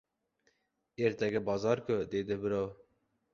—Ertaga 1.09 1.41
bozor-ku!— 1.51 1.99
dedi 2.15 2.39
birov. 2.47 2.73